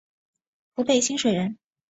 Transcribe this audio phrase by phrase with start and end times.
[0.73, 1.59] 湖北蕲水人。